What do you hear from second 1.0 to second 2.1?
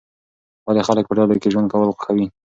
په ډلو کې ژوند کول